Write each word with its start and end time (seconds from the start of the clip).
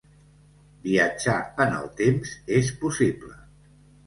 Viatjar 0.87 1.35
en 1.67 1.75
el 1.83 1.93
temps 2.01 2.33
és 2.63 2.73
possible! 2.87 3.39